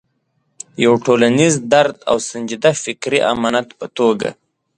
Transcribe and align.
د 0.75 0.77
یو 0.85 0.93
ټولنیز 1.05 1.53
درد 1.73 1.95
او 2.09 2.17
سنجیده 2.29 2.71
فکري 2.83 3.19
امانت 3.33 3.67
په 3.79 3.85
توګه. 3.97 4.29